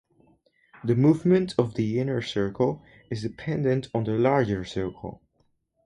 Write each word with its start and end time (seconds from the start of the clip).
The 0.83 0.95
movement 0.95 1.53
of 1.59 1.75
the 1.75 1.99
inner 1.99 2.23
circle 2.23 2.81
is 3.11 3.21
dependent 3.21 3.87
on 3.93 4.03
the 4.05 4.13
larger 4.13 4.65
circle. 4.65 5.21